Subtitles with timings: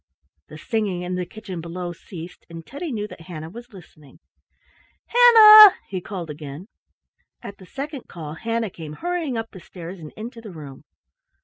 [0.47, 4.17] The singing in the kitchen below ceased, and Teddy knew that Hannah was listening.
[5.05, 6.69] "Hannah!" he called again.
[7.43, 10.85] At the second call Hannah came hurrying up the stairs and into the room.